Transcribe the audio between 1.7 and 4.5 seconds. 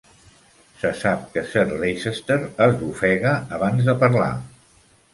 Leicester esbufega abans de parlar.